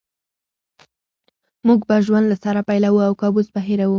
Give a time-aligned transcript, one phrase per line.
[1.67, 3.89] موږ به ژوند له سره پیلوو او کابوس به هېروو